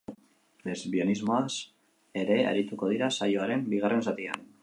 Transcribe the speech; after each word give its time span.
Lesbianismoaz 0.69 1.51
ere 2.23 2.39
arituko 2.53 2.91
dira 2.95 3.13
saioaren 3.21 3.65
bigarren 3.75 4.05
zatian. 4.09 4.53